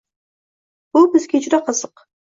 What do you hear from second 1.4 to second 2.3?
juda qiziq...